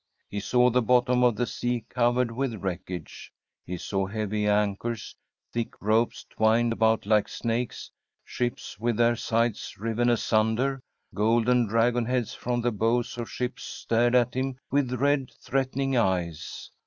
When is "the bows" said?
12.61-13.15